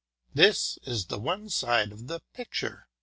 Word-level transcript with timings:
This 0.33 0.79
is 0.81 1.07
one 1.07 1.47
side 1.51 1.91
of 1.91 2.07
the 2.07 2.21
picture. 2.33 2.87